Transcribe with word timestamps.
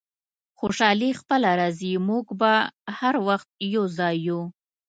خوشحالي 0.59 1.09
خپله 1.19 1.49
راځي، 1.59 1.93
موږ 2.07 2.25
به 2.39 2.53
هر 2.97 3.15
وخت 3.27 3.49
یو 3.75 3.83
ځای 3.97 4.15
یو. 4.27 4.41